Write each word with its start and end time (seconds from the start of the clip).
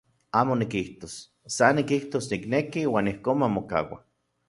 Amo 0.39 0.55
nikijtos, 0.61 1.17
san 1.57 1.79
nikijtos 1.81 2.33
nikneki 2.35 2.87
uan 2.93 3.15
ijkon 3.15 3.41
mamokaua. 3.45 4.05